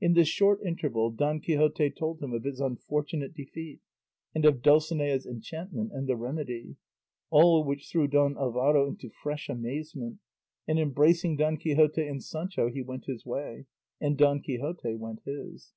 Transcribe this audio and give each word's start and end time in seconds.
In 0.00 0.14
this 0.14 0.28
short 0.28 0.62
interval 0.64 1.10
Don 1.10 1.40
Quixote 1.40 1.90
told 1.90 2.22
him 2.22 2.32
of 2.32 2.44
his 2.44 2.58
unfortunate 2.58 3.34
defeat, 3.34 3.80
and 4.34 4.46
of 4.46 4.62
Dulcinea's 4.62 5.26
enchantment 5.26 5.92
and 5.92 6.06
the 6.08 6.16
remedy, 6.16 6.76
all 7.28 7.62
which 7.62 7.90
threw 7.92 8.08
Don 8.08 8.34
Alvaro 8.38 8.88
into 8.88 9.10
fresh 9.10 9.50
amazement, 9.50 10.20
and 10.66 10.78
embracing 10.78 11.36
Don 11.36 11.58
Quixote 11.58 12.06
and 12.08 12.24
Sancho 12.24 12.70
he 12.70 12.80
went 12.80 13.04
his 13.04 13.26
way, 13.26 13.66
and 14.00 14.16
Don 14.16 14.40
Quixote 14.40 14.94
went 14.94 15.20
his. 15.26 15.74